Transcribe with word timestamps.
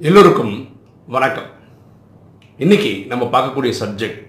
எல்லோருக்கும் 0.00 0.54
வணக்கம். 1.14 1.50
இன்னைக்கு 2.58 2.90
நம்ம 3.10 3.24
பார்க்கக்கூடிய 3.34 3.72
subject 3.80 4.22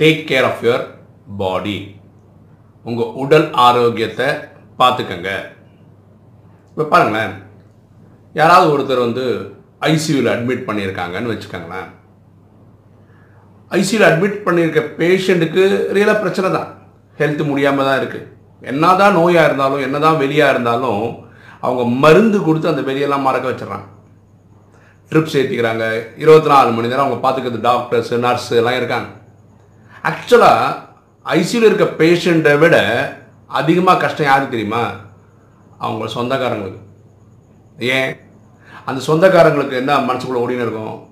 take 0.00 0.20
care 0.28 0.46
of 0.48 0.62
your 0.66 0.84
body 1.40 1.74
உங்கள் 2.88 3.10
உடல் 3.22 3.46
ஆரோக்கியத்தை 3.64 4.28
பார்த்துக்கங்க. 4.80 5.30
இப்போ 6.70 6.84
பாருங்களேன். 6.92 7.34
யாராவது 8.40 8.70
ஒருத்தர் 8.74 9.04
வந்து 9.06 9.24
ஐசியூவில் 9.90 10.30
அட்மிட் 10.34 10.64
பண்ணியிருக்காங்கன்னு 10.68 11.32
வச்சுக்கோங்களேன். 11.32 11.90
ஐசியூவில் 13.80 14.08
அட்மிட் 14.10 14.38
பண்ணியிருக்க 14.46 14.84
பேஷண்ட்டுக்கு 15.02 15.66
ரியலாக 15.98 16.22
பிரச்சனை 16.22 16.50
தான். 16.58 16.70
ஹெல்த் 17.22 17.44
முடியாமல் 17.50 17.90
தான் 17.90 18.00
இருக்குது 18.02 18.26
என்ன 18.72 18.94
தான் 19.02 19.18
நோயாக 19.20 19.48
இருந்தாலும் 19.50 19.84
என்னதான் 19.88 20.22
வெளியாக 20.24 20.54
இருந்தாலும் 20.56 21.04
அவங்க 21.66 21.84
மருந்து 22.06 22.40
கொடுத்து 22.48 22.72
அந்த 22.74 22.84
வெளியெல்லாம் 22.92 23.28
மறக்க 23.28 23.46
வச்சிடறாங்க. 23.52 23.86
ட்ரிப்ஸ் 25.10 25.36
ஏற்றிக்கிறாங்க 25.40 25.84
இருபத்தி 26.16 26.48
நாலு 26.48 26.70
மணி 26.70 26.88
நேரம் 26.88 27.06
அவங்க 27.06 27.18
பார்த்துக்கிறது 27.28 27.60
டாக்டர்ஸ் 27.60 28.14
நர்ஸ் 28.14 28.50
எல்லாம் 28.50 28.74
இருக்காங்க. 28.74 29.08
ஆக்சுவலாக 30.02 30.74
ஐசியூவில் 31.24 31.68
இருக்க 31.70 32.04
பேஷண்ட்டை 32.04 32.58
விட 32.58 32.76
அதிகமாக 33.46 34.00
கஷ்டம் 34.00 34.26
யாருக்கு 34.26 34.56
தெரியுமா? 34.56 34.90
அவங்க 35.78 36.04
சொந்தக்காரங்களுக்கு. 36.06 36.82
ஏன்? 37.78 38.16
அந்த 38.84 39.00
சொந்தக்காரங்களுக்கு 39.06 39.72
என்ன 39.72 39.98
மனசுக்குள்ளே 39.98 40.42
ஓடின்னு 40.44 40.64
இருக்கும்? 40.66 41.06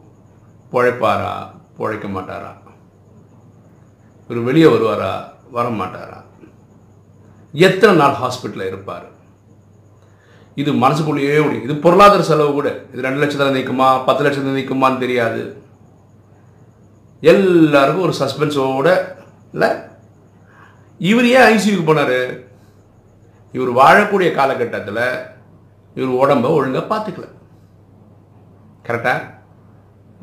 பிழைப்பாரா? 0.73 1.33
பிழைக்க 1.77 2.09
மாட்டாரா? 2.09 2.53
இவர் 4.29 4.43
வெளியே 4.43 4.67
வருவாரா? 4.67 5.15
வர 5.51 5.69
மாட்டாரா 5.69 6.23
எத்தனை 7.53 7.97
நாள் 7.97 8.15
ஹாஸ்பிட்டலில் 8.23 8.71
இருப்பார்? 8.73 9.13
இது 10.61 10.71
மனசுக்குள்ளேயே 10.83 11.39
முடியும் 11.45 11.67
இது 11.67 11.75
பொருளாதார 11.85 12.23
செலவு 12.31 12.51
கூட. 12.57 12.69
இது 12.93 13.05
ரெண்டு 13.07 13.21
லட்சத்தில் 13.23 13.57
நிற்குமா 13.59 13.87
பத்து 14.09 14.25
லட்சத்தில் 14.25 14.59
நிற்குமான்னு 14.59 15.03
தெரியாது. 15.05 15.43
எல்லாருக்கும் 17.33 18.07
ஒரு 18.09 18.15
சஸ்பென்ஸோட 18.21 18.89
இல்லை 19.55 19.71
இவர் 21.11 21.29
ஏன் 21.37 21.47
ஐசியூக்கு 21.53 21.85
போனார்? 21.89 22.19
இவர் 23.57 23.71
வாழக்கூடிய 23.81 24.29
காலகட்டத்தில் 24.39 25.05
இவர் 25.97 26.19
உடம்ப 26.23 26.47
ஒழுங்காக 26.59 26.87
பார்த்துக்கல 26.93 27.27
கரெக்டாக 28.87 29.21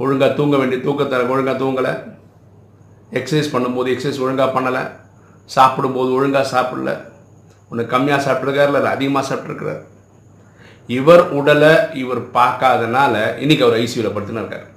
ஒழுங்காக 0.03 0.31
தூங்க 0.39 0.55
வேண்டிய 0.61 0.79
தூக்கத்தை 0.87 1.21
ஒழுங்காக 1.33 1.57
தூங்கலை. 1.61 1.93
எக்ஸசைஸ் 3.19 3.53
பண்ணும்போது 3.53 3.91
எக்ஸசைஸ் 3.93 4.23
ஒழுங்காக 4.25 4.51
பண்ணலை. 4.57 4.83
சாப்பிடும்போது 5.55 6.09
ஒழுங்காக 6.17 6.51
சாப்பிடல. 6.55 6.91
ஒன்று 7.69 7.91
கம்மியாக 7.93 8.25
சாப்பிட்ருக்காரு 8.27 8.71
இல்லை 8.71 8.91
அதிகமாக 8.95 9.25
சாப்பிட்ருக்கிறார் 9.29 9.81
இவர் 10.91 11.23
உடலை 11.31 11.71
இவர் 11.93 12.21
பார்க்காதனால 12.31 13.13
இன்னைக்கு 13.37 13.63
அவர் 13.63 13.79
ஐசியூவில் 13.79 14.13
படுத்துன்னு 14.13 14.43
இருக்காரு. 14.43 14.67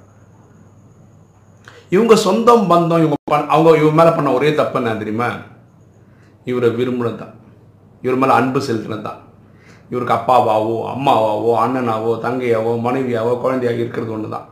இவங்க 1.91 2.15
சொந்தம் 2.23 2.65
பந்தம் 2.69 2.99
இவங்க 2.99 3.17
பண்- 3.31 3.49
அவங்க 3.49 3.77
இவங்க 3.77 3.97
மேலே 3.97 4.11
பண்ண 4.11 4.29
ஒரே 4.33 4.49
தப்பு 4.53 4.79
என்ன 4.79 4.95
தெரியுமா? 4.97 5.29
இவரை 6.47 6.69
விரும்பினது 6.71 7.17
தான் 7.17 7.33
இவர் 8.03 8.17
மேலே 8.17 8.33
அன்பு 8.33 8.59
செலுத்தினது 8.61 9.01
தான் 9.01 9.21
இவருக்கு 9.91 10.15
அப்பாவாவோ 10.15 10.75
அம்மாவாவோ 10.91 11.51
அண்ணனாவோ 11.59 12.11
தங்கையாவோ 12.23 12.71
மனைவியாவோ 12.81 13.33
குழந்தையாக 13.39 13.81
இருக்கிறது 13.81 14.11
ஒன்று 14.11 14.29
தான் 14.29 14.47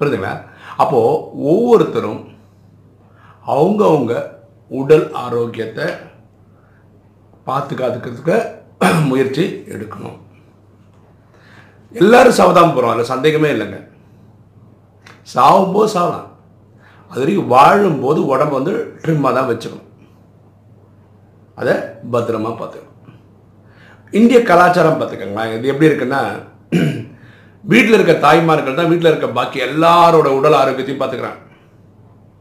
புரியுதுங்களா? 0.00 0.34
அப்போது 0.76 1.20
ஒவ்வொருத்தரும் 1.46 2.22
அவங்கவுங்க 3.46 4.14
உடல் 4.70 5.06
ஆரோக்கியத்தை 5.18 5.86
பாதுகாத்துக்கிறதுக்கு 7.46 8.36
முயற்சி 9.10 9.44
எடுக்கணும். 9.74 10.16
எல்லாரும் 12.02 12.36
சாவதான் 12.38 12.72
போகிறோம் 12.74 12.92
அதில் 12.92 13.12
சந்தேகமே 13.12 13.48
இல்லைங்க. 13.54 13.78
சாவும்போது 15.34 15.92
சாவலாம். 15.96 16.28
அது 17.10 17.20
வரைக்கும் 17.22 17.52
வாழும்போது 17.54 18.20
உடம்ப 18.32 18.54
வந்து 18.58 18.74
ட்ரிம்மாக 19.02 19.32
தான் 19.38 19.48
வச்சுக்கணும். 19.50 19.88
அதை 21.60 21.74
பத்திரமா 22.14 22.50
பார்த்துக்கணும். 22.60 22.92
இந்திய 24.12 24.40
கலாச்சாரம் 24.50 24.98
பார்த்துக்கோங்களேன். 25.00 25.54
இது 25.56 25.72
எப்படி 25.72 25.90
இருக்குன்னா 25.90 26.22
வீட்டில் 27.70 27.96
இருக்க 27.96 28.14
தாய்மார்கள் 28.26 28.78
தான் 28.80 28.90
வீட்டில் 28.90 29.10
இருக்க 29.10 29.28
பாக்கி 29.38 29.58
எல்லாரோட 29.68 30.28
உடல் 30.38 30.58
ஆரோக்கியத்தையும் 30.60 31.00
பார்த்துக்கிறாங்க. 31.02 31.40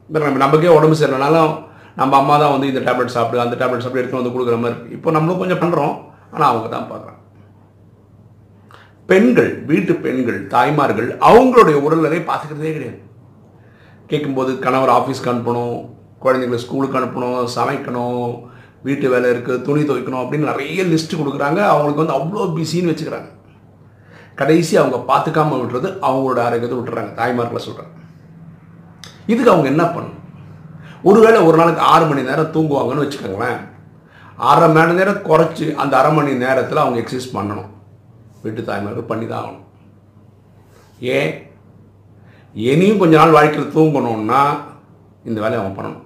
நம்ம 0.10 0.42
நமக்கே 0.44 0.76
உடம்பு 0.78 0.98
சரியில்லைனாலும் 0.98 1.54
நம்ம 2.00 2.18
அம்மா 2.22 2.36
தான் 2.42 2.54
வந்து 2.54 2.70
இந்த 2.72 2.82
டேப்லெட் 2.88 3.16
சாப்பிடு 3.16 3.42
அந்த 3.44 3.56
டேப்லெட் 3.60 3.84
சாப்பிட்டு 3.84 4.04
எடுத்து 4.04 4.20
வந்து 4.20 4.34
கொடுக்குற 4.34 4.58
மாதிரி 4.64 4.94
இப்போ 4.96 5.10
நம்மளும் 5.16 5.42
கொஞ்சம் 5.42 5.62
பண்ணுறோம் 5.62 5.96
ஆனால் 6.36 6.52
அவங்க 6.52 6.70
தான் 6.76 6.90
பார்க்குறாங்க. 6.92 7.22
பெண்கள் 9.10 9.52
வீட்டு 9.70 9.94
பெண்கள் 10.06 10.40
தாய்மார்கள் 10.54 11.10
அவங்களுடைய 11.30 11.78
உடல்நிலை 11.86 12.20
பார்த்துக்கிறதே 12.30 12.72
கிடையாது. 12.76 13.00
கேட்கும்போது 14.12 14.52
கணவர் 14.66 14.96
ஆஃபீஸ்க்கு 14.96 15.32
அனுப்பணும் 15.34 15.76
குழந்தைங்களை 16.24 16.60
ஸ்கூலுக்கு 16.64 17.00
அனுப்பணும் 17.00 17.40
சமைக்கணும் 17.58 18.26
வீட்டு 18.88 19.06
வேலை 19.14 19.28
இருக்குது 19.34 19.64
துணி 19.68 19.82
துவைக்கணும் 19.90 20.22
அப்படின்னு 20.24 20.52
நிறைய 20.52 20.84
லிஸ்ட்டு 20.92 21.20
கொடுக்குறாங்க. 21.20 21.60
அவங்களுக்கு 21.74 22.04
வந்து 22.04 22.18
அவ்வளோ 22.18 22.48
பிஸின்னு 22.58 22.92
வச்சுக்கிறாங்க. 22.92 23.30
கடைசி 24.42 24.74
அவங்க 24.82 24.98
பார்த்துக்காம 25.12 25.58
விட்டுறது 25.62 25.90
அவங்களோட 26.08 26.40
ஆரோக்கியத்தை 26.48 26.78
விட்டுறாங்க. 26.80 27.12
தாய்மார்களை 27.22 27.62
சொல்கிறாங்க 27.68 27.94
இதுக்கு 29.32 29.54
அவங்க 29.54 29.68
என்ன 29.74 29.84
பண்ணணும்? 29.94 30.22
ஒருவேளை 31.10 31.40
ஒரு 31.48 31.56
நாளைக்கு 31.60 31.82
ஆறு 31.94 32.06
மணி 32.10 32.28
நேரம் 32.30 32.54
தூங்குவாங்கன்னு 32.56 33.06
வச்சுக்கோங்களேன். 33.06 33.62
அரை 34.38 34.68
மணி 34.76 34.94
நேரம் 34.94 35.26
குறைச்சி 35.30 35.66
அந்த 35.82 35.98
அரை 35.98 36.12
மணி 36.14 36.32
நேரத்தில் 36.34 36.84
அவங்க 36.84 37.00
எக்ஸசைஸ் 37.02 37.36
பண்ணணும். 37.38 37.70
வீட்டு 38.44 38.62
தாய்மார்கள் 38.64 39.10
பண்ணி 39.12 39.26
தான் 39.28 39.44
ஆகணும். 39.44 39.66
ஏன்? 41.00 41.32
இனியும் 42.56 43.00
கொஞ்ச 43.00 43.14
நாள் 43.18 43.36
வாழ்க்கையில் 43.38 43.74
தூங்கணும்னா 43.76 44.42
இந்த 45.30 45.38
வேலையை 45.42 45.60
அவன் 45.62 45.78
பண்ணணும். 45.78 46.04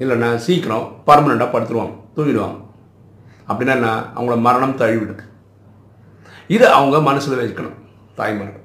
இல்லைன்னா 0.00 0.28
சீக்கிரம் 0.46 0.86
பர்மனெண்ட்டாக 1.06 1.52
படுத்துருவாங்க 1.54 1.94
தூங்கிடுவாங்க. 2.16 2.58
அப்படின்னா 3.48 3.74
என்ன? 3.78 3.90
அவங்கள 4.16 4.40
மரணம் 4.46 4.78
தழுவிடுது 4.82 5.24
இதை 6.54 6.68
அவங்க 6.70 7.00
மனசில் 7.00 7.38
வச்சுக்கணும் 7.38 7.78
தாய்மார்கள். 8.14 8.64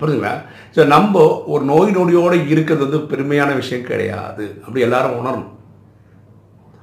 புரிஞ்சுங்களா? 0.00 0.34
ஸோ 0.74 0.86
நம்ம 0.86 1.22
ஒரு 1.46 1.64
நோய் 1.64 1.96
நொடியோடு 1.96 2.36
இருக்கிறது 2.52 2.84
வந்து 2.86 3.00
பெருமையான 3.10 3.54
விஷயம் 3.54 3.88
கிடையாது. 3.88 4.44
அப்படி 4.64 4.80
எல்லாரும் 4.80 5.18
உணரணும். 5.20 5.50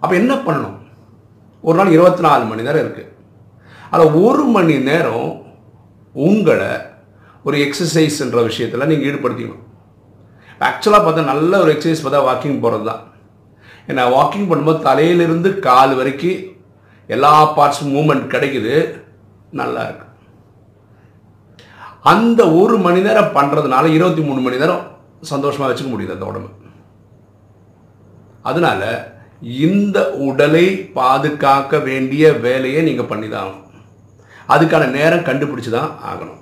அப்போ 0.01 0.13
என்ன 0.21 0.33
பண்ணணும்? 0.47 0.77
ஒரு 1.67 1.77
நாள் 1.77 1.95
இருபத்தி 1.95 2.21
நாலு 2.27 2.43
மணி 2.49 2.67
நேரம் 2.67 2.83
இருக்குது 2.85 3.13
அதில் 3.91 4.17
ஒரு 4.25 4.43
மணி 4.55 4.75
நேரம் 4.89 5.29
உங்களை 6.27 6.71
ஒரு 7.47 7.57
எக்ஸசைஸ்ன்ற 7.65 8.39
விஷயத்தில் 8.49 8.89
நீங்கள் 8.91 9.07
ஈடுபடுத்திக்கணும். 9.09 9.63
ஆக்சுவலாக 10.67 11.01
பார்த்தா 11.05 11.29
நல்ல 11.31 11.59
ஒரு 11.63 11.71
எக்ஸசைஸ் 11.75 12.03
பார்த்தா 12.05 12.27
வாக்கிங் 12.29 12.61
போகிறது 12.63 12.85
தான் 12.89 13.03
ஏன்னா 13.89 14.03
வாக்கிங் 14.17 14.47
பண்ணும்போது 14.49 14.85
தலையிலிருந்து 14.87 15.49
கால் 15.67 15.93
வரைக்கும் 15.99 16.39
எல்லா 17.15 17.33
பார்ட்ஸும் 17.57 17.93
மூமெண்ட் 17.97 18.31
கிடைக்குது 18.33 18.75
நல்லா 19.59 19.81
இருக்கு. 19.87 20.07
அந்த 22.13 22.41
ஒரு 22.61 22.75
மணி 22.85 22.99
நேரம் 23.07 23.35
பண்ணுறதுனால 23.37 23.85
இருபத்தி 23.97 24.21
மூணு 24.27 24.39
மணி 24.45 24.61
நேரம் 24.63 24.83
சந்தோஷமாக 25.33 25.69
வச்சுக்க 25.69 25.89
முடியுது 25.91 26.15
அந்த 26.15 26.27
உடம்பு. 26.31 26.49
அதனால 28.49 28.81
இந்த 29.65 29.97
உடலை 30.27 30.65
பாதுகாக்க 30.97 31.79
வேண்டிய 31.87 32.33
வேலையை 32.45 32.81
நீங்கள் 32.87 33.09
பண்ணி 33.11 33.27
தான் 33.29 33.45
ஆகணும். 33.45 33.63
அதுக்கான 34.53 34.83
நேரம் 34.97 35.27
கண்டுபிடிச்சி 35.29 35.71
தான் 35.77 35.91
ஆகணும் 36.11 36.41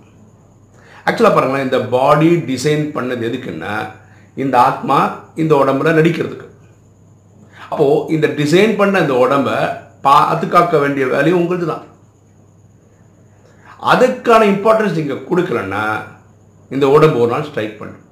ஆக்சுவலாக 1.07 1.35
பாருங்களேன் 1.35 1.67
இந்த 1.67 1.79
பாடி 1.95 2.29
டிசைன் 2.51 2.85
பண்ணது 2.95 3.25
எதுக்குன்னா 3.29 3.73
இந்த 4.43 4.55
ஆத்மா 4.67 4.97
இந்த 5.41 5.53
உடம்புல 5.61 5.91
நடிக்கிறதுக்கு. 5.97 6.47
அப்போது 7.69 8.13
இந்த 8.15 8.27
டிசைன் 8.39 8.73
பண்ண 8.79 9.01
இந்த 9.05 9.15
உடம்ப 9.25 9.49
பாதுகாக்க 10.07 10.77
வேண்டிய 10.83 11.05
வேலையும் 11.13 11.41
உங்களுக்கு 11.41 11.67
தான் 11.73 11.85
அதுக்கான 13.91 14.47
இம்பார்ட்டன்ஸ் 14.53 14.97
நீங்கள் 14.99 15.25
கொடுக்கலன்னா 15.29 15.83
இந்த 16.75 16.85
உடம்பு 16.95 17.17
ஒரு 17.23 17.31
நாள் 17.33 17.47
ஸ்ட்ரைக் 17.49 17.79
பண்ணும். 17.79 18.03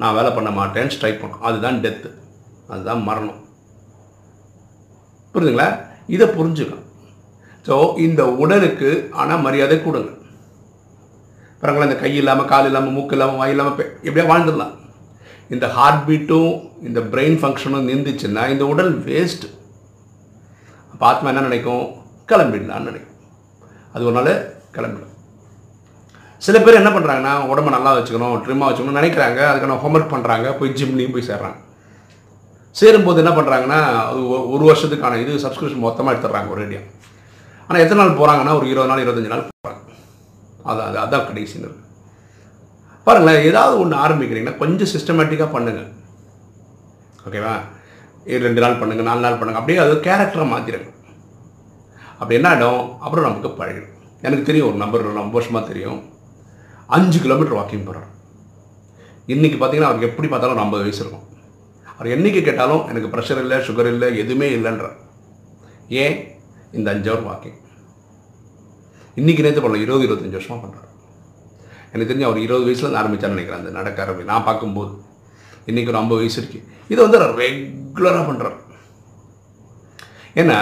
நான் 0.00 0.16
வேலை 0.18 0.30
பண்ண 0.36 0.50
மாட்டேன்னு 0.58 0.94
ஸ்ட்ரைக் 0.96 1.22
பண்ணும். 1.22 1.44
அதுதான் 1.48 1.80
டெத்து 1.84 2.10
அதுதான் 2.72 3.06
மரணம். 3.08 3.41
புரியுதுங்களா 5.34 5.68
இதை 6.14 6.26
புரிஞ்சுக்கணும். 6.38 6.88
ஸோ 7.66 7.74
இந்த 8.06 8.22
உடலுக்கு 8.42 8.90
ஆனால் 9.22 9.44
மரியாதை 9.46 9.76
கொடுங்க. 9.82 10.10
பாருங்களேன் 11.60 11.88
இந்த 11.88 11.98
கை 12.02 12.12
இல்லாமல் 12.20 12.48
கால் 12.52 12.68
இல்லாமல் 12.70 12.94
மூக்கு 12.96 13.14
இல்லாமல் 13.16 13.40
வாய் 13.40 13.52
இல்லாமல் 13.54 13.76
எப்படியா 14.06 14.26
வாழ்ந்துடலாம். 14.30 14.74
இந்த 15.54 15.66
ஹார்ட் 15.76 16.02
பீட்டும் 16.08 16.52
இந்த 16.88 17.00
பிரெயின் 17.12 17.38
ஃபங்க்ஷனும் 17.40 17.88
நின்றுச்சுன்னா 17.90 18.44
இந்த 18.54 18.64
உடல் 18.72 18.92
வேஸ்ட்டு 19.08 19.48
அப்போ 20.92 21.04
ஆத்மா 21.10 21.28
என்ன 21.30 21.46
நினைக்கும்? 21.48 21.84
கிளம்பிடலான்னு 22.30 22.88
நினைக்கும். 22.90 23.16
அது 23.94 24.06
ஒரு 24.08 24.16
நாள் 24.18 24.32
கிளம்பிடும். 24.76 25.14
சில 26.46 26.56
பேர் 26.64 26.78
என்ன 26.80 26.90
பண்ணுறாங்கன்னா 26.94 27.32
உடம்ப 27.52 27.72
நல்லா 27.74 27.90
வச்சுக்கணும் 27.96 28.36
ட்ரிம்மாக 28.44 28.68
வச்சுக்கணும்னு 28.68 29.00
நினைக்கிறாங்க. 29.00 29.40
அதுக்கான 29.50 29.78
ஹோம்ஒர்க் 29.82 30.12
பண்ணுறாங்க 30.14 30.48
போய் 30.58 30.76
ஜிம்லேயும் 30.78 31.14
போய் 31.16 31.28
சேர்றாங்க. 31.30 31.58
சேரும்போது 32.76 33.20
என்ன 33.22 33.32
பண்ணுறாங்கன்னா 33.32 33.78
அது 34.02 34.20
ஒ- 34.28 34.46
ஒரு 34.52 34.64
வருஷத்துக்கான 34.64 35.18
இது 35.20 35.32
சப்ஸ்கிரிப்ஷன் 35.38 35.78
மொத்தமாக 35.78 36.12
எடுத்துடுறாங்க 36.12 36.50
ஒரேடியாக 36.50 36.88
ஆனால் 37.68 37.82
எத்தனை 37.82 38.00
நாள் 38.00 38.18
போகிறாங்கன்னா 38.18 38.54
ஒரு 38.54 38.66
இருபது 38.68 38.90
நாள் 38.90 39.02
இருபத்தஞ்சு 39.02 39.32
நாள் 39.32 39.44
போகிறாங்க 39.48 39.80
அதான் 40.64 40.88
அது 40.88 40.98
அதான் 40.98 41.26
கடைசின்னு 41.28 41.70
பாருங்களேன் 43.06 43.44
ஏதாவது 43.44 43.76
ஒன்று 43.80 43.96
ஆரம்பிக்கிறீங்கன்னா 43.96 44.58
கொஞ்சம் 44.58 44.90
சிஸ்டமேட்டிக்காக 44.92 45.50
பண்ணுங்கள் 45.52 45.88
ஓகேவா 47.26 47.54
இது 48.26 48.44
ரெண்டு 48.44 48.60
நாள் 48.60 48.80
பண்ணுங்கள் 48.80 49.02
நாலு 49.02 49.20
நாள் 49.20 49.38
பண்ணுங்கள் 49.38 49.60
அப்படியே 49.60 49.78
அது 49.78 49.94
கேரக்டரை 50.04 50.46
மாற்றிடுங்க 50.48 50.90
அப்படி 52.20 52.36
என்ன 52.36 52.48
ஆகிடும் 52.48 52.90
அப்புறம் 53.00 53.24
நமக்கு 53.24 53.48
பழகிடும். 53.52 53.88
எனக்கு 54.22 54.44
தெரியும் 54.44 54.68
ஒரு 54.68 54.76
நம்பர் 54.76 55.06
ரொம்ப 55.14 55.32
வருஷமாக 55.32 55.66
தெரியும். 55.66 56.00
அஞ்சு 56.88 57.18
கிலோமீட்டர் 57.20 57.56
வாக்கிங் 57.56 57.86
போகிறார் 57.86 58.08
இன்றைக்கி 59.28 59.56
பார்த்தீங்கன்னா 59.56 59.88
அவருக்கு 59.88 60.08
எப்படி 60.08 60.28
பார்த்தாலும் 60.28 60.54
ஒரு 60.54 60.62
ஐம்பது 60.62 60.82
வயசு 60.82 61.00
இருக்கும். 61.00 61.24
அவர் 62.02 62.14
என்றைக்கு 62.14 62.40
கேட்டாலும் 62.42 62.88
எனக்கு 62.88 63.08
ப்ரெஷர் 63.08 63.40
இல்லை 63.40 63.56
சுகர் 63.58 63.86
இல்லை 63.86 64.18
எதுவுமே 64.18 64.46
இல்லைன்றார். 64.56 64.96
ஏன்? 65.88 66.16
இந்த 66.72 66.90
அஞ்சு 66.90 67.10
அவர் 67.10 67.26
வாக்கிங் 67.26 67.58
இன்றைக்கி 69.16 69.40
நேற்று 69.40 69.62
பண்ணல 69.62 69.80
இருபது 69.80 70.06
இருபத்தஞ்சி 70.06 70.30
வருஷமாக 70.30 70.66
பண்ணுறார் 70.66 70.88
எனக்கு 71.92 72.14
தெரிஞ்சு 72.14 72.24
அவர் 72.24 72.38
இருபது 72.38 72.64
வயசில் 72.64 72.98
ஆரம்பிச்சான்னு 73.00 73.36
நினைக்கிறேன் 73.36 73.60
அந்த 73.60 73.70
நடக்க 73.70 74.04
ஆரம்பி 74.04 74.24
நான் 74.24 74.44
பார்க்கும்போது 74.44 74.92
இன்றைக்கி 75.66 75.86
ஒரு 75.86 75.96
ஐம்பது 75.96 76.20
வயசு 76.20 76.42
இருக்குது 76.42 76.66
இதை 76.88 77.08
வந்து 77.08 77.20
ரெகுலராக 77.42 78.24
பண்ணுறார் 78.30 78.58
ஏன்னா 80.34 80.58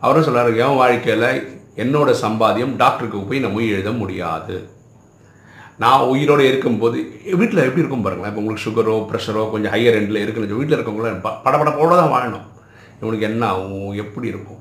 அவரும் 0.00 0.22
சொல்கிறார் 0.22 0.56
என் 0.56 0.76
வாழ்க்கையில் 0.76 1.28
என்னோட 1.76 2.10
சம்பாதியம் 2.10 2.76
டாக்டருக்கு 2.76 3.20
போய் 3.20 3.40
நான் 3.40 3.56
மொய் 3.56 3.72
எழுத 3.76 3.92
முடியாது. 3.92 4.73
நான் 5.82 6.08
உயிரோடு 6.12 6.42
இருக்கும்போது 6.50 6.96
வீட்டில் 7.40 7.64
எப்படி 7.66 7.82
இருக்கும் 7.82 8.04
பாருங்களேன். 8.04 8.30
இப்போ 8.32 8.42
உங்களுக்கு 8.42 8.66
சுகரோ 8.66 8.94
ப்ரெஷரோ 9.10 9.42
கொஞ்சம் 9.54 9.72
ஹையர் 9.74 9.96
எண்டில் 10.00 10.22
இருக்குன்னு 10.24 10.58
வீட்டில் 10.60 10.76
இருக்கவங்கள 10.78 11.10
படப்படப்போட 11.46 11.96
தான் 12.00 12.12
வாழணும். 12.14 12.46
இவனுக்கு 13.00 13.28
என்ன 13.30 13.42
ஆகும் 13.54 13.96
எப்படி 14.02 14.26
இருக்கும்? 14.32 14.60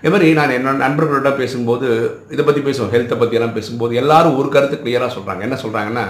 இதே 0.00 0.10
மாதிரி 0.14 0.28
நான் 0.38 0.54
என்ன 0.56 0.74
நண்பர்களோட 0.82 1.30
பேசும்போது 1.40 1.86
இதை 2.34 2.42
பற்றி 2.44 2.62
பேசுவோம் 2.66 2.92
ஹெல்த்தை 2.94 3.16
பற்றியெல்லாம் 3.20 3.56
பேசும்போது 3.58 3.92
எல்லாரும் 4.02 4.36
ஒரு 4.40 4.48
கருத்து 4.56 4.76
கிளியராக 4.82 5.10
சொல்கிறாங்க 5.16 5.46
என்ன 5.46 5.56
சொல்கிறாங்கன்னா 5.62 6.04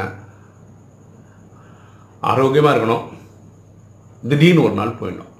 ஆரோக்கியமாக 2.32 2.74
இருக்கணும். 2.74 3.04
திடீர்னு 4.30 4.66
ஒரு 4.66 4.74
நாள் 4.80 4.98
போயிடணும். 5.00 5.32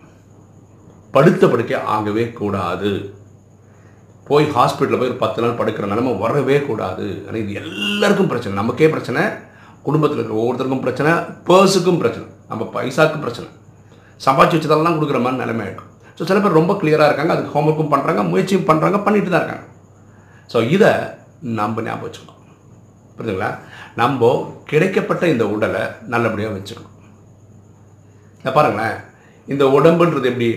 படுத்த 1.16 1.46
படுக்கை 1.50 1.76
ஆகவே 1.96 2.24
கூடாது. 2.40 2.92
போய் 4.28 4.44
ஹாஸ்பிட்டலில் 4.56 5.00
போய் 5.00 5.10
ஒரு 5.12 5.18
பத்து 5.22 5.42
நாள் 5.42 5.58
படுக்கிற 5.58 5.86
நிலமை 5.92 6.12
வரவே 6.24 6.56
கூடாது. 6.68 7.06
ஆனால் 7.26 7.40
இது 7.42 7.52
எல்லாருக்கும் 7.62 8.30
பிரச்சனை. 8.32 8.54
நமக்கே 8.60 8.88
பிரச்சனை 8.94 9.22
குடும்பத்தில் 9.86 10.18
இருக்கிற 10.18 10.38
ஒவ்வொருத்தருக்கும் 10.42 10.84
பிரச்சனை 10.84 11.10
பர்ஸுக்கும் 11.48 12.00
பிரச்சனை. 12.02 12.26
நம்ம 12.50 12.68
பைசாக்கும் 12.76 13.24
பிரச்சனை. 13.24 13.48
சம்பாதிச்சு 14.26 14.56
வச்சதெல்லாம் 14.58 14.96
கொடுக்குற 14.98 15.18
மாதிரி 15.24 15.42
நிலைமை 15.42 15.64
ஆகிடும் 15.66 15.90
ஸோ 16.18 16.22
சில 16.28 16.38
பேர் 16.42 16.58
ரொம்ப 16.60 16.72
கிளியராக 16.80 17.08
இருக்காங்க 17.10 17.34
அதுக்கு 17.34 17.54
ஹோம்ஒர்க்கும் 17.54 17.92
பண்ணுறாங்க 17.94 18.22
முயற்சியும் 18.32 18.66
பண்ணுறாங்க 18.68 18.98
பண்ணிட்டு 19.06 19.30
தான் 19.30 19.42
இருக்காங்க. 19.42 19.64
ஸோ 20.52 20.58
இதை 20.74 20.90
நம்ம 21.58 21.82
ஞாபகம் 21.86 22.06
வச்சுக்கணும். 22.06 22.40
புரியுதுங்களா 23.16 23.50
நம்ம 24.02 24.30
கிடைக்கப்பட்ட 24.70 25.24
இந்த 25.32 25.44
உடலை 25.54 25.82
நல்லபடியாக 26.12 26.54
வச்சுக்கணும். 26.56 26.94
பாருங்களேன். 28.56 28.96
இந்த 29.52 29.64
உடம்புன்றது 29.76 30.28
எப்படி? 30.32 30.48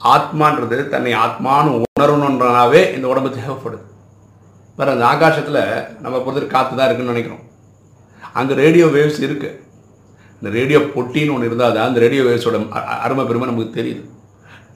ஆத்மான்றது 0.00 0.78
தன்னை 0.92 1.12
ஆத்மான்னு 1.24 1.74
உணரணுன்றனாவே 1.76 2.80
இந்த 2.96 3.06
உடம்பு 3.12 3.30
தேவைப்படுது. 3.36 3.84
வேறு 4.78 4.94
அந்த 4.94 5.04
ஆகாசத்தில் 5.12 5.60
நம்ம 6.04 6.16
பொறுத்து 6.24 6.48
காற்று 6.54 6.78
தான் 6.78 6.88
இருக்குன்னு 6.88 7.14
நினைக்கிறோம். 7.14 7.44
அங்கே 8.38 8.54
ரேடியோ 8.62 8.86
வேவ்ஸ் 8.96 9.20
இருக்குது 9.26 9.60
இந்த 10.38 10.48
ரேடியோ 10.58 10.78
பொட்டின்னு 10.94 11.34
ஒன்று 11.34 11.48
இருந்தால் 11.48 11.76
தான் 11.76 11.88
அந்த 11.90 12.00
ரேடியோ 12.04 12.22
வேவ்ஸோட 12.28 12.58
அருமை 13.04 13.24
பெருமை 13.28 13.46
நமக்கு 13.50 13.76
தெரியுது. 13.78 14.02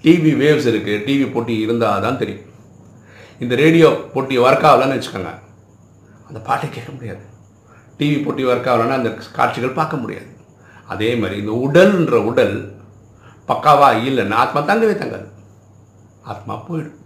டிவி 0.05 0.33
வேவ்ஸ் 0.43 0.69
இருக்குது 0.73 1.03
டிவி 1.07 1.27
பொட்டி 1.35 1.55
இருந்தால் 1.65 2.05
தான் 2.07 2.21
தெரியும். 2.23 2.45
இந்த 3.45 3.55
ரேடியோ 3.63 3.89
பொட்டி 4.15 4.37
ஒர்க் 4.45 4.67
ஆகலன்னு 4.71 4.97
வச்சுக்கோங்க. 4.97 5.33
அந்த 6.29 6.39
பாட்டை 6.49 6.67
கேட்க 6.77 6.91
முடியாது. 6.97 7.23
டிவி 7.99 8.19
பொட்டி 8.27 8.43
ஒர்க் 8.51 8.71
ஆகலைன்னா 8.73 8.99
அந்த 9.01 9.11
காட்சிகள் 9.39 9.79
பார்க்க 9.79 10.03
முடியாது. 10.03 10.29
அதே 10.93 11.11
மாதிரி 11.21 11.37
இந்த 11.43 11.55
உடல்ன்ற 11.67 12.17
உடல் 12.31 12.57
பக்காவாக 13.51 14.01
இல்லைன்னா 14.09 14.39
ஆத்மா 14.45 14.61
தங்கவே 14.71 14.95
தங்காது. 15.03 15.29
ஆத்மா 16.33 16.55
போயிடும். 16.69 16.99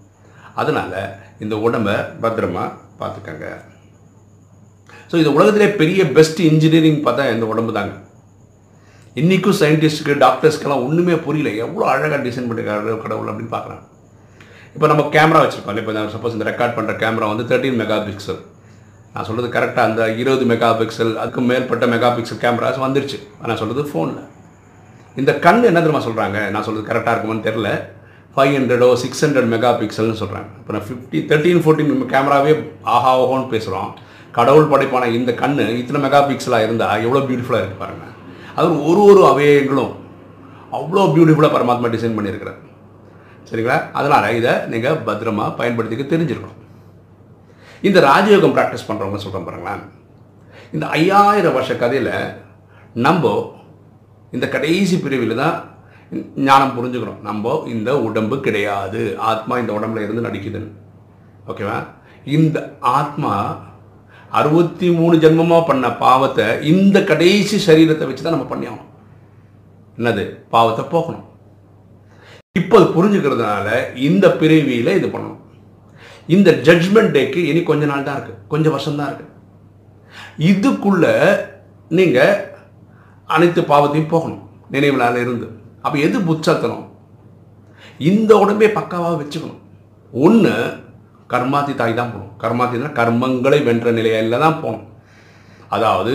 அதனால் 0.60 0.96
இந்த 1.44 1.54
உடம்பை 1.66 1.94
பத்திரமா 2.22 2.64
பார்த்துக்கங்க. 3.00 3.46
ஸோ 5.10 5.16
இந்த 5.22 5.30
உலகத்திலே 5.36 5.68
பெரிய 5.80 6.02
பெஸ்ட் 6.16 6.40
இன்ஜினியரிங் 6.50 7.00
பார்த்தா 7.06 7.24
இந்த 7.34 7.46
உடம்பு 7.52 7.72
தாங்க. 7.78 7.94
இன்றைக்கும் 9.20 9.58
சயின்டிஸ்ட்டுக்கு 9.62 10.14
டாக்டர்ஸ்க்கெல்லாம் 10.24 10.84
ஒன்றுமே 10.86 11.16
புரியல. 11.26 11.50
எவ்வளோ 11.64 11.86
அழகாக 11.92 12.20
டிசைன் 12.26 12.48
பண்ணிருக்காரு 12.50 12.94
கடவுள் 13.04 13.30
அப்படின்னு 13.32 13.54
பார்க்குறாங்க. 13.56 13.84
இப்போ 14.76 14.86
நம்ம 14.92 15.02
கேமரா 15.16 15.40
வச்சுருக்கோம். 15.44 15.80
இப்போ 15.82 16.06
சப்போஸ் 16.16 16.36
இந்த 16.36 16.46
ரெக்கார்ட் 16.50 16.76
பண்ணுற 16.78 16.94
கேமரா 17.02 17.26
வந்து 17.32 17.48
தேர்ட்டீன் 17.50 17.80
மெகா 17.82 17.98
பிக்சல் 18.08 18.40
நான் 19.14 19.26
சொல்கிறது 19.28 19.48
கரெக்டாக 19.56 19.88
அந்த 19.88 20.02
இருபது 20.20 20.44
மெகா 20.50 20.68
பிக்சல் 20.80 21.10
அதுக்கு 21.22 21.42
மேற்பட்ட 21.48 21.86
மெகா 21.94 22.10
பிக்சல் 22.18 22.42
கேமராஸ் 22.44 22.84
வந்துருச்சு 22.84 23.18
நான் 23.48 23.60
சொல்கிறது 23.62 23.82
ஃபோனில் 23.90 24.22
இந்த 25.20 25.32
கண் 25.46 25.68
என்ன 25.70 25.80
தெரியுமா 25.80 26.02
சொல்கிறாங்க 26.08 26.38
நான் 26.52 26.64
சொல்கிறது 26.66 26.88
கரெக்டாக 26.90 27.14
இருக்குமான்னு 27.14 27.46
தெரில 27.48 27.70
ஃபைவ் 28.34 28.52
ஹண்ட்ரடோ 28.58 28.88
சிக்ஸ் 29.02 29.22
ஹண்ட்ரட் 29.24 29.50
மெகா 29.54 29.70
பிக்சல்னு 29.80 30.20
சொல்கிறாங்க 30.22 30.50
இப்போ 30.60 30.72
நான் 30.74 30.86
ஃபிஃப்டி 30.88 31.18
தேர்ட்டின் 31.30 31.62
ஃபோர்டீன் 31.64 31.90
கேமராவே 32.12 32.52
ஆஹா 32.94 33.10
ஓஹோன்னு 33.22 33.52
பேசுகிறோம் 33.54 33.90
கடவுள் 34.38 34.70
படைப்பான 34.72 35.10
இந்த 35.18 35.32
கண் 35.42 35.58
இத்தனை 35.80 36.00
மெகா 36.04 36.20
பிக்சலாக 36.28 36.66
இருந்தால் 36.66 37.02
எவ்வளோ 37.06 37.22
பியூட்டிஃபுல்லாக 37.28 37.64
இருக்கு 37.64 37.82
பாருங்கள் 37.82 38.14
அது 38.58 38.68
ஒரு 38.88 39.02
ஒரு 39.10 39.22
அவயங்களும் 39.32 39.92
அவ்வளோ 40.78 41.02
பியூட்டிஃபுல்லாக 41.14 41.54
பரமாத்மா 41.54 41.88
டிசைன் 41.94 42.16
பண்ணியிருக்கிறார். 42.16 42.60
சரிங்களா? 43.48 43.76
அதனால் 43.98 44.36
இதை 44.38 44.52
நீங்கள் 44.72 45.00
பத்திரமா 45.06 45.46
பயன்படுத்திக்க 45.58 46.04
தெரிஞ்சிருக்கணும். 46.12 46.60
இந்த 47.88 47.98
ராஜயோகம் 48.10 48.54
ப்ராக்டிஸ் 48.56 48.86
பண்ணுறவங்க 48.88 49.18
சொல்கிறேன் 49.24 49.46
பாருங்களேன். 49.48 49.82
இந்த 50.74 50.86
ஐயாயிரம் 50.98 51.56
வருஷ 51.56 51.72
கதையில் 51.82 52.12
நம்ம 53.06 53.32
இந்த 54.36 54.46
கடைசி 54.54 54.96
பிரிவில் 55.04 55.40
தான் 55.42 55.56
ஞானம் 56.46 56.74
புரிஞ்சுக்கணும். 56.76 57.20
நம்ம 57.28 57.52
இந்த 57.74 57.90
உடம்பு 58.06 58.36
கிடையாது. 58.46 59.02
ஆத்மா 59.30 59.54
இந்த 59.62 59.72
உடம்புல 59.78 60.04
இருந்து 60.04 60.26
நடிக்குதுன்னு. 60.28 60.70
ஓகேவா? 61.50 61.76
இந்த 62.38 62.58
ஆத்மா 62.98 63.32
அறுபத்தி 64.40 64.88
மூணு 64.98 65.14
ஜென்மமாக 65.22 65.68
பண்ண 65.70 65.86
பாவத்தை 66.04 66.46
இந்த 66.72 66.98
கடைசி 67.10 67.56
சரீரத்தை 67.66 68.04
வச்சு 68.08 68.24
தான் 68.24 68.36
நம்ம 68.36 68.48
பண்ணி 68.52 68.66
ஆகணும். 68.70 68.90
என்னது? 69.98 70.24
பாவத்தை 70.54 70.84
போக்கணும். 70.92 71.26
இப்போ 72.60 72.74
அது 72.78 72.88
புரிஞ்சுக்கிறதுனால 72.96 73.68
இந்த 74.08 74.26
பிறவியில் 74.40 74.96
இது 74.98 75.08
பண்ணணும். 75.14 75.40
இந்த 76.34 76.50
ஜட்ஜ்மெண்ட் 76.66 77.14
டேக்கு 77.16 77.40
இனி 77.50 77.60
கொஞ்ச 77.70 77.84
நாள் 77.90 78.06
தான் 78.08 78.18
இருக்குது 78.18 78.40
கொஞ்சம் 78.52 78.74
வருஷம்தான் 78.76 79.10
இருக்குது 79.10 79.30
இதுக்குள்ளே 80.50 81.14
நீங்கள் 81.98 82.34
அனைத்து 83.36 83.60
பாவத்தையும் 83.72 84.12
போகணும். 84.14 84.42
நினைவுனால 84.74 85.20
இருந்து. 85.24 85.46
அப்போ 85.84 85.96
எது 86.06 86.16
புச்சத்தனம் 86.28 86.86
இந்த 88.10 88.32
உடம்பே 88.42 88.68
பக்காவாக 88.78 89.16
வச்சுக்கணும். 89.20 89.60
ஒன்று 90.12 90.54
கர்மாதி 91.32 91.72
தாய் 91.80 91.98
தான் 91.98 92.12
போகணும். 92.14 92.32
கர்மாத்தினா 92.42 92.88
கர்மங்களை 93.00 93.58
வென்ற 93.68 93.90
நிலையில 93.98 94.38
தான் 94.44 94.60
போகணும். 94.62 94.88
அதாவது 95.76 96.14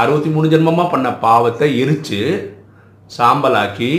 அறுபத்தி 0.00 0.28
மூணு 0.34 0.46
ஜென்மமாக 0.52 0.92
பண்ண 0.92 1.08
பாவத்தை 1.24 1.68
எரித்து 1.82 2.20
சாம்பலாக்கி 3.16 3.90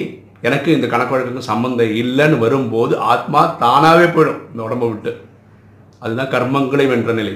எனக்கு 0.48 0.70
இந்த 0.78 0.88
கணக்கு 0.92 1.14
வழக்குக்கும் 1.14 1.50
சம்மந்தம் 1.52 1.94
இல்லைன்னு 2.02 2.38
வரும்போது 2.44 2.94
ஆத்மா 3.14 3.42
தானாகவே 3.62 4.08
போயிடும் 4.16 4.42
இந்த 4.52 4.62
உடம்பை 4.68 4.88
விட்டு. 4.90 5.12
அதுதான் 6.04 6.34
கர்மங்களை 6.34 6.86
வென்ற 6.92 7.14
நிலை. 7.20 7.34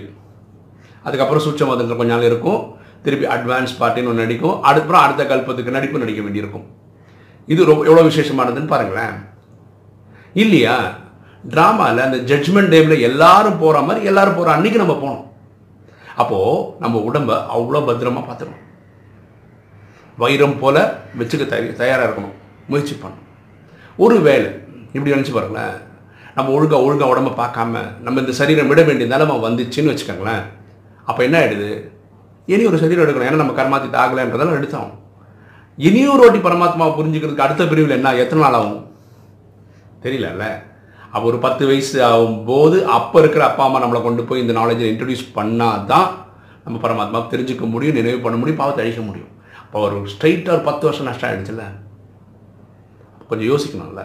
அதுக்கப்புறம் 1.06 1.44
சூட்ச 1.46 1.66
மதங்கள் 1.70 2.00
கொஞ்ச 2.00 2.12
நாள் 2.14 2.30
இருக்கும். 2.32 2.62
திருப்பி 3.04 3.26
அட்வான்ஸ் 3.36 3.74
பார்ட்டின்னு 3.80 4.12
ஒன்று 4.12 4.24
நடிக்கும். 4.24 4.64
அதுக்கப்புறம் 4.70 5.04
அடுத்த 5.06 5.24
கல்பத்துக்கு 5.32 5.76
நடிப்பு 5.78 6.02
நடிக்க 6.04 6.22
வேண்டியிருக்கும். 6.22 6.66
இது 7.48 7.62
ரொம்ப 7.66 7.86
எவ்வளோ 7.90 8.08
விசேஷமானதுன்னு 8.08 8.74
பாருங்களேன். 8.74 9.16
இல்லையா? 10.34 10.76
ட்ராமாவில் 11.54 12.06
அந்த 12.08 12.18
ஜட்ஜ்மெண்ட் 12.32 12.74
டேமில் 12.74 13.06
எல்லாரும் 13.10 13.60
போகிற 13.62 13.80
மாதிரி 13.86 14.06
எல்லாரும் 14.06 14.36
போகிற 14.36 14.52
அன்னைக்கு 14.56 14.82
நம்ம 14.84 14.96
போகணும். 14.96 15.26
அப்போது 16.22 16.66
நம்ம 16.80 17.00
உடம்பை 17.00 17.36
அவ்வளோ 17.56 17.80
பத்திரமா 17.88 18.22
பார்த்துக்கணும். 18.28 18.66
வைரம் 20.22 20.60
போல் 20.60 20.82
வச்சுக்க 21.20 21.44
தய 21.54 21.74
தயாராக 21.82 22.08
இருக்கணும். 22.08 22.36
முயற்சி 22.68 22.96
பண்ணணும். 22.96 23.28
ஒரு 24.04 24.18
வேலை 24.28 24.50
இப்படி 24.94 25.14
நினச்சி 25.16 25.34
பாருங்களேன். 25.34 25.78
நம்ம 26.36 26.52
ஒழுங்காக 26.58 26.84
ஒழுங்காக 26.84 27.14
உடம்ப 27.14 27.32
பார்க்காம 27.40 27.80
நம்ம 28.06 28.20
இந்த 28.20 28.32
சரீரம் 28.32 28.70
விட 28.72 28.82
வேண்டிய 28.90 29.08
நிலைமை 29.14 29.36
வந்துச்சுன்னு 29.46 29.92
வச்சுக்கோங்களேன். 29.92 30.44
அப்போ 31.10 31.22
என்ன 31.24 31.38
ஆகிடுது 31.40 31.72
இனி 32.46 32.64
ஒரு 32.70 32.78
சரீரம் 32.82 33.06
எடுக்கணும். 33.06 33.30
ஏன்னா 33.30 33.42
நம்ம 33.42 33.56
கர்மாத்தி 33.60 33.98
ஆகலைன்றதெல்லாம் 34.04 34.60
எடுத்தாகும் 34.60 34.98
இனி 35.78 36.02
ஒரு 36.14 36.22
வாட்டி 36.24 36.40
பரமாத்மாவை 36.48 36.94
புரிஞ்சுக்கிறதுக்கு 36.98 37.46
அடுத்த 37.46 37.64
பிரிவில் 37.72 37.98
என்ன? 37.98 38.16
எத்தனை 38.24 38.42
நாள் 38.44 38.58
ஆகும்? 38.60 38.80
தெரியலல்ல. 40.06 40.46
அப்போ 41.14 41.26
ஒரு 41.32 41.38
பத்து 41.46 41.64
வயசு 41.70 41.98
ஆகும்போது 42.10 42.78
அப்போ 42.98 43.18
இருக்கிற 43.22 43.44
அப்பா 43.48 43.64
அம்மா 43.68 43.80
நம்மளை 43.84 44.02
கொண்டு 44.08 44.24
போய் 44.30 44.44
இந்த 44.44 44.54
நாலேஜை 44.60 44.88
இன்ட்ரடியூஸ் 44.92 45.26
பண்ணால் 45.38 45.86
தான் 45.92 46.10
நம்ம 46.66 46.80
பரமாத்மா 46.84 47.20
தெரிஞ்சுக்க 47.34 47.66
முடியும் 47.74 47.98
நினைவு 48.00 48.20
பண்ண 48.26 48.38
முடியும் 48.42 48.62
பாவத்தை 48.62 48.84
அழிக்க 48.84 49.02
முடியும். 49.10 49.32
அப்போ 49.64 49.80
ஒரு 49.88 49.98
ஸ்ட்ரைட்டாக 50.14 50.56
ஒரு 50.58 50.64
பத்து 50.70 50.84
வருஷம் 50.88 51.08
நஷ்டம் 51.10 51.30
ஆகிடுச்சுல்ல 51.30 51.66
கொஞ்சம் 53.30 53.50
யோசிக்கணும்ல. 53.52 54.04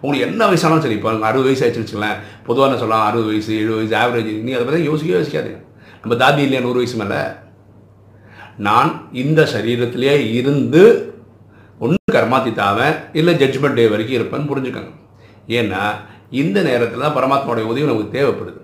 உங்களுக்கு 0.00 0.26
என்ன 0.28 0.46
வயசானாலும் 0.50 0.84
சரி 0.84 0.96
இப்போ 0.98 1.10
அறுபது 1.30 1.48
வயசு 1.48 1.62
ஆயிடுச்சுன்னு 1.64 1.86
வச்சுக்கலாம் 1.86 2.20
பொதுவாக 2.46 2.68
என்ன 2.68 2.80
சொல்லலாம் 2.82 3.06
அறுபது 3.08 3.30
வயசு 3.32 3.52
எழுபது 3.62 3.80
வயசு 3.80 3.96
ஆவரேஜ் 4.02 4.30
நீ 4.46 4.52
அதை 4.56 4.64
பற்றி 4.66 4.88
யோசிக்கவே 4.90 5.18
யோசிக்காதீங்க. 5.20 5.60
நம்ம 6.02 6.16
தாதி 6.22 6.42
இல்லையா 6.46 6.64
நூறு 6.66 6.80
வயசு 6.82 6.98
மேலே? 7.02 7.20
நான் 8.66 8.90
இந்த 9.12 9.42
சரீரத்திலேயே 9.42 10.14
இருந்து 10.32 10.82
ஒன்று 11.78 11.96
கர்மாத்தித்தாவன் 12.12 12.94
இல்லை 13.12 13.34
ஜட்ஜ்மெண்ட் 13.34 13.74
டே 13.74 13.86
வரைக்கும் 13.86 14.18
இருப்பேன்னு 14.18 14.50
புரிஞ்சுக்கோங்க. 14.52 14.92
ஏன்னா 15.48 15.82
இந்த 16.30 16.62
நேரத்தில் 16.62 17.00
தான் 17.00 17.16
பரமாத்மாவுடைய 17.18 17.68
உதவி 17.72 17.86
நமக்கு 17.90 18.16
தேவைப்படுது. 18.18 18.60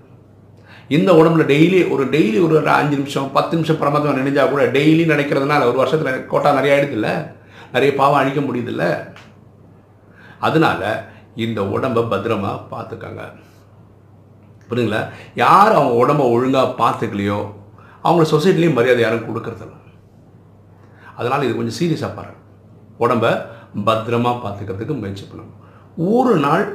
இந்த 0.87 1.11
உடம்புல 1.13 1.45
டெய்லி 1.51 1.89
ஒரு 1.89 2.03
டெய்லி 2.05 2.43
ஒரு 2.45 2.69
அஞ்சு 2.69 2.95
நிமிஷம் 2.97 3.31
பத்து 3.31 3.53
நிமிஷம் 3.55 3.79
பரமாத்மா 3.81 4.17
நினைஞ்சா 4.19 4.49
கூட 4.49 4.65
டெய்லி 4.65 5.05
நினைக்கிறதுனால 5.13 5.67
ஒரு 5.67 5.77
வருஷத்தில் 5.77 6.27
கோட்டா 6.27 6.51
நிறைய 6.53 6.75
ஆயிடுதுல்ல? 6.75 7.33
நிறைய 7.71 7.95
பாவம் 7.95 8.19
அழிக்க 8.19 8.41
முடியுதுல்ல? 8.41 9.07
அதனால 10.39 11.09
இந்த 11.35 11.65
உடம்பை 11.65 12.03
பத்திரமா 12.03 12.51
பார்த்துக்கங்க. 12.71 13.23
புரியுங்களா 14.69 15.01
யார் 15.35 15.71
அவங்க 15.71 15.95
உடம்ப 16.03 16.29
ஒழுங்காக 16.29 16.75
பார்த்துக்கலையோ 16.83 17.39
அவங்க 18.01 18.23
சொசைட்டிலையும் 18.31 18.73
மரியாதை 18.73 19.03
யாரும் 19.03 19.27
கொடுக்கறதில்ல. 19.27 19.73
அதனால் 21.19 21.45
இது 21.47 21.53
கொஞ்சம் 21.59 21.77
சீரியஸாக 21.79 22.11
பாருங்கள் 22.17 22.43
உடம்ப 23.03 23.25
பத்திரமா 23.87 24.31
பார்த்துக்கிறதுக்கு 24.43 24.95
முயற்சி 25.01 25.25
பண்ணணும். 25.29 25.55
ஒரு 26.13 26.33
நாள் 26.45 26.65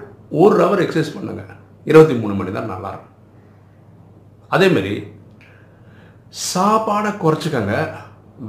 ஒரு 0.42 0.54
ஹவர் 0.62 0.82
எக்ஸசைஸ் 0.84 1.14
பண்ணுங்க. 1.16 1.44
இருபத்தி 1.90 2.14
மூணு 2.22 2.34
மணி 2.38 2.50
தான் 2.56 2.72
நல்லாயிருக்கும் 2.74 3.16
அதேமாரி 4.54 4.94
சாப்பாடை 6.48 7.10
குறைச்சிக்கங்க. 7.22 7.74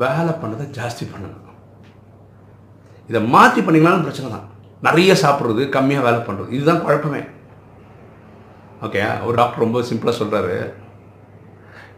வேலை 0.03 0.33
பண்ணதை 0.41 0.65
ஜாஸ்தி 0.77 1.05
பண்ணுங்க. 1.11 1.37
இதை 3.09 3.19
மாற்றி 3.35 3.61
பண்ணிங்கனாலும் 3.61 4.05
பிரச்சனை 4.07 4.27
தான். 4.35 4.47
நிறைய 4.87 5.11
சாப்பிட்றது 5.23 5.63
கம்மியாக 5.75 6.05
வேலை 6.07 6.19
பண்ணுறது 6.27 6.55
இதுதான் 6.57 6.83
குழப்பமே. 6.85 7.21
ஓகே 8.85 9.01
ஒரு 9.25 9.35
டாக்டர் 9.39 9.63
ரொம்ப 9.65 9.79
சிம்பிளாக 9.89 10.19
சொல்கிறாரு 10.19 10.55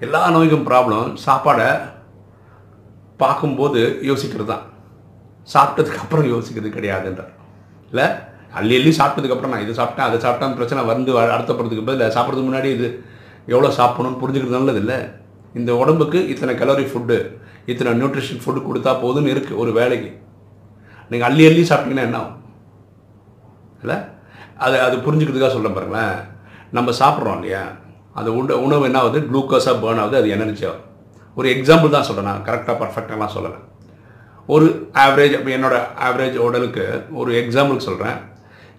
எல்லா 0.06 0.22
நோய்க்கும் 0.36 0.66
ப்ராப்ளம் 0.70 1.12
சாப்பாடை 1.26 1.68
பார்க்கும்போது 3.24 3.82
யோசிக்கிறது 4.10 4.50
தான் 4.54 4.66
சாப்பிட்டதுக்கு 5.54 6.04
அப்புறம் 6.04 6.28
யோசிக்கிறது 6.34 6.70
கிடையாதுன்றார். 6.76 7.34
இல்லை 7.92 8.06
அள்ளி 8.60 8.74
அள்ளி 8.80 8.92
சாப்பிட்டதுக்கப்புறம் 9.00 9.54
நான் 9.54 9.64
இது 9.66 9.80
சாப்பிட்டேன் 9.80 10.08
அதை 10.10 10.18
சாப்பிட்டேன் 10.26 10.58
பிரச்சனை 10.60 10.82
வந்து 10.92 11.12
அர்த்தப்படுறதுக்கு 11.36 11.88
பதில் 11.90 12.14
சாப்பிட்றதுக்கு 12.16 12.50
முன்னாடி 12.50 12.70
இது 12.78 12.88
எவ்வளோ 13.54 13.70
சாப்பிடணும்னு 13.80 14.22
புரிஞ்சுக்கிறது 14.22 14.60
நல்லது 14.60 14.82
இல்லை. 14.84 15.00
இந்த 15.60 15.72
உடம்புக்கு 15.82 16.20
இத்தனை 16.34 16.54
கலோரி 16.62 16.86
ஃபுட்டு 16.92 17.18
இத்தனை 17.72 17.92
நியூட்ரிஷன் 18.00 18.42
ஃபுட்டு 18.44 18.62
கொடுத்தா 18.68 18.92
போதும்னு 19.04 19.34
இருக்குது 19.34 19.60
ஒரு 19.64 19.72
வேலைக்கு. 19.80 20.12
நீங்கள் 21.12 21.28
அள்ளி 21.30 21.44
அள்ளி 21.50 21.64
சாப்பிட்டீங்கன்னா 21.70 22.08
என்ன 22.10 22.20
ஆகும்? 22.22 22.40
இல்லை 23.84 23.98
அது 24.66 24.76
அது 24.86 24.96
புரிஞ்சுக்கிறதுக்காக 25.06 25.54
சொல்ல 25.58 25.70
பாருங்களேன். 25.76 26.18
நம்ம 26.78 26.92
சாப்பிட்றோம் 27.02 27.38
இல்லையா? 27.40 27.64
அந்த 28.20 28.30
உண 28.40 28.56
உணவு 28.66 28.88
என்ன 28.90 29.00
ஆகுது? 29.04 29.20
குளுக்கோஸாக 29.30 29.76
பேர்ன் 29.84 30.02
ஆகுது 30.04 30.20
அது 30.22 30.34
எனர்ஜி 30.36 30.66
ஆகும். 30.70 30.88
ஒரு 31.38 31.48
எக்ஸாம்பிள் 31.56 31.96
தான் 31.96 32.08
சொல்கிறேன் 32.08 32.30
நான் 32.32 32.46
கரெக்டாக 32.48 32.76
பர்ஃபெக்டாலாம் 32.82 33.34
சொல்லலை. 33.36 33.60
ஒரு 34.54 34.66
ஆவரேஜ் 35.04 35.36
இப்போ 35.38 35.52
என்னோட 35.58 35.76
ஆவரேஜ் 36.06 36.38
உடலுக்கு 36.48 36.86
ஒரு 37.22 37.32
எக்ஸாம்பிளுக்கு 37.42 37.90
சொல்கிறேன் 37.90 38.20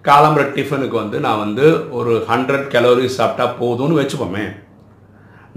காலம்பர 0.08 0.42
டிஃபனுக்கு 0.56 0.96
வந்து 1.02 1.18
நான் 1.26 1.42
வந்து 1.44 1.66
ஒரு 1.98 2.12
ஹண்ட்ரட் 2.30 2.66
கலோரிஸ் 2.74 3.18
சாப்பிட்டா 3.20 3.46
போதும்னு 3.60 3.98
வச்சுப்போமே. 4.00 4.44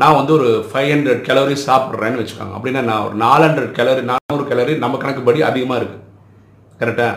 நான் 0.02 0.18
வந்து 0.20 0.34
ஒரு 0.38 0.50
ஃபைவ் 0.70 0.90
ஹண்ட்ரட் 0.94 1.24
கலோரிஸ் 1.30 1.68
சாப்பிட்றேன்னு 1.70 2.22
வச்சுக்கோங்க. 2.22 2.56
அப்படின்னா 2.58 2.82
நான் 2.90 3.06
ஒரு 3.08 3.16
நாலு 3.26 3.44
ஹண்ட்ரட் 3.48 3.74
கலோரி 3.80 4.04
நானூறு 4.12 4.46
கலோரி 4.52 4.76
நம்ம 4.84 4.98
கணக்குப்படி 5.04 5.42
அதிகமாக 5.50 5.80
இருக்குது 5.82 6.04
கரெக்டாக 6.82 7.14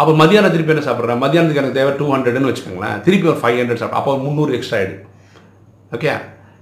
அப்போ 0.00 0.12
மதியானம் 0.20 0.52
திருப்பி 0.52 0.72
என்ன 0.74 0.84
சாப்பிட்றேன்? 0.86 1.22
மதியானத்துக்கு 1.22 1.62
எனக்கு 1.62 1.78
தேவை 1.78 1.90
டூ 1.98 2.06
ஹண்ட்ரட்னு 2.14 2.50
வச்சுக்கோங்களேன். 2.50 3.00
திருப்பி 3.06 3.26
ஒரு 3.32 3.40
ஃபைவ் 3.42 3.58
ஹண்ட்ரட் 3.60 3.80
சாப்பிட்றேன். 3.80 4.02
அப்போ 4.02 4.12
முந்நூறு 4.26 4.52
எக்ஸ்ட்ரா 4.58 4.78
ஆகிடும் 4.82 5.02
ஓகே 5.96 6.12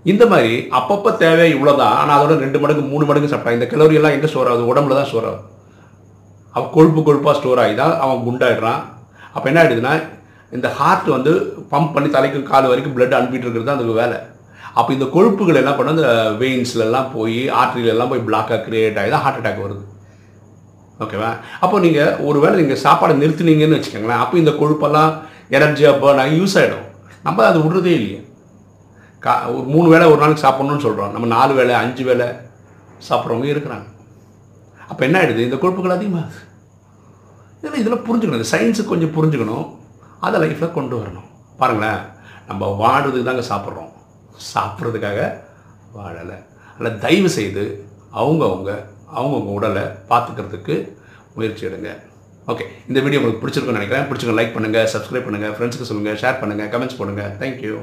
இந்த 0.05 0.25
மாதிரி 0.33 0.53
அப்பப்போ 0.79 1.11
தேவை 1.23 1.47
இவ்வளோதான் 1.55 1.97
ஆனால் 2.01 2.17
அதோட 2.17 2.37
ரெண்டு 2.45 2.59
மடங்கு 2.63 2.83
மூணு 2.93 3.05
மடங்கு 3.09 3.31
சாப்பிட்டா 3.33 3.57
இந்த 3.57 3.67
கலோரி 3.73 3.99
எல்லாம் 3.99 4.15
எங்கே 4.17 4.29
ஸ்டோர் 4.33 4.51
ஆகுது? 4.51 4.71
உடம்புல 4.73 4.97
தான் 4.99 5.09
ஸ்டோர் 5.11 5.29
ஆகுது. 5.31 5.43
அவன் 6.55 6.73
கொழுப்பு 6.77 7.01
கொழுப்பாக 7.09 7.35
ஸ்டோர் 7.39 7.61
ஆகி 7.65 7.75
தான் 7.83 7.95
அவன் 8.05 8.25
குண்டாயிடுறான். 8.27 8.81
அப்போ 9.35 9.47
என்ன 9.51 9.61
ஆகிடுதுன்னா 9.63 9.95
இந்த 10.57 10.69
ஹார்ட் 10.79 11.09
வந்து 11.17 11.33
பம்ப் 11.73 11.93
பண்ணி 11.97 12.09
தலைக்கும் 12.15 12.49
கால் 12.53 12.71
வரைக்கும் 12.71 12.95
பிளட் 12.97 13.17
அனுப்பிட்டு 13.19 13.47
இருக்கிறது 13.47 13.69
தான் 13.69 13.79
அதுக்கு 13.79 14.01
வேலை. 14.03 14.19
அப்போ 14.79 14.91
இந்த 14.97 15.07
கொழுப்புகள் 15.15 15.61
எல்லாம் 15.61 15.77
பண்ண 15.79 15.95
இந்த 15.97 16.09
வெயின்ஸ்லலாம் 16.41 17.11
போய் 17.17 17.39
ஆர்ட்ரியிலெல்லாம் 17.61 18.11
போய் 18.13 18.27
பிளாக்காக 18.29 18.61
க்ரியேட் 18.67 18.99
ஆகி 19.03 19.11
தான் 19.15 19.25
ஹார்ட் 19.25 19.39
அட்டாக் 19.41 19.63
வருது. 19.67 19.85
ஓகேவா 21.05 21.31
அப்போ 21.65 21.77
நீங்கள் 21.85 22.17
ஒரு 22.29 22.39
வேளை 22.45 22.57
நீங்கள் 22.63 22.83
சாப்பாடை 22.87 23.15
நிறுத்துனீங்கன்னு 23.23 23.79
வச்சுக்கோங்களேன். 23.79 24.23
அப்போ 24.25 24.37
இந்த 24.43 24.53
கொழுப்பெல்லாம் 24.63 25.13
எனர்ஜியாக 25.59 26.01
பேர்ன் 26.03 26.23
ஆகி 26.25 26.35
யூஸ் 26.41 26.59
ஆகிடும் 26.63 26.87
நம்ம 27.29 27.47
அது 27.51 27.59
விடுறதே 27.67 27.95
இல்லையே. 27.99 28.21
கா 29.25 29.33
ஒரு 29.55 29.67
மூணு 29.73 29.89
வேளை 29.93 30.05
ஒரு 30.11 30.21
நாளைக்கு 30.21 30.45
சாப்பிட்ணுன்னு 30.47 30.85
சொல்கிறோம் 30.85 31.13
நம்ம 31.15 31.27
நாலு 31.37 31.53
வேளை 31.59 31.75
அஞ்சு 31.81 32.05
வேளை 32.11 32.27
சாப்பிட்றவங்க 33.09 33.49
இருக்கிறாங்க. 33.55 33.87
அப்போ 34.91 35.03
என்ன 35.07 35.17
ஆகிடுது 35.21 35.47
இந்த 35.47 35.57
கொழுப்புகள் 35.63 35.97
அதிகமாகுது 35.97 36.39
இதில் 37.63 37.81
இதில் 37.83 38.05
புரிஞ்சுக்கணும். 38.07 38.41
இந்த 38.41 38.51
சயின்ஸுக்கு 38.53 38.93
கொஞ்சம் 38.93 39.15
புரிஞ்சுக்கணும். 39.17 39.67
அதை 40.27 40.37
லைஃப்பில் 40.43 40.77
கொண்டு 40.79 40.95
வரணும். 41.01 41.29
பாருங்களேன். 41.61 42.01
நம்ம 42.49 42.71
வாடுறதுக்கு 42.83 43.29
தாங்க 43.29 43.45
சாப்பிட்றோம். 43.53 43.91
சாப்பிட்றதுக்காக 44.55 45.21
வாழலை. 45.99 46.39
அதில் 46.77 47.01
தயவு 47.05 47.31
செய்து 47.39 47.65
அவங்கவுங்க 48.21 48.71
அவங்கவுங்க 49.19 49.53
உடலை 49.59 49.85
பார்த்துக்கிறதுக்கு 50.11 50.77
முயற்சி 51.37 51.67
எடுங்க. 51.69 51.91
ஓகே 52.51 52.65
இந்த 52.89 52.99
வீடியோ 53.05 53.21
உங்களுக்கு 53.21 53.43
பிடிச்சிருக்குன்னு 53.43 53.81
நினைக்கிறேன். 53.81 54.07
பிடிச்சிருக்க 54.11 54.39
லைக் 54.41 54.57
பண்ணுங்கள் 54.57 54.91
சப்ஸ்கிரைப் 54.95 55.27
பண்ணுங்கள் 55.29 55.55
ஃப்ரெண்ட்ஸுக்கு 55.57 55.91
சொல்லுங்கள் 55.91 56.21
ஷேர் 56.23 56.41
பண்ணுங்கள் 56.43 56.71
கமெண்ட்ஸ் 56.75 57.01
பண்ணுங்கள் 57.01 57.33
தேங்க்யூ 57.43 57.75